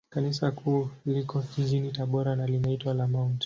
[0.09, 3.35] Kanisa Kuu liko jijini Tabora, na linaitwa la Mt.